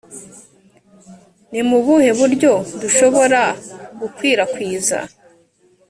[1.51, 2.51] ni mu buhe buryo
[2.81, 3.41] dushobora
[3.99, 4.99] gukwirakwiza